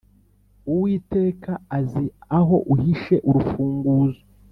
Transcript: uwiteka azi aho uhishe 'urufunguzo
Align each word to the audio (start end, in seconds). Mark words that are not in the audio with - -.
uwiteka 0.71 1.51
azi 1.77 2.05
aho 2.39 2.55
uhishe 2.73 3.15
'urufunguzo 3.25 4.21